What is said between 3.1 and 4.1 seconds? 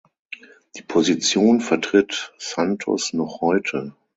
noch heute.